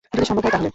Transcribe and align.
যদি 0.15 0.25
সম্ভব 0.29 0.43
হয় 0.45 0.51
তাহলে। 0.55 0.69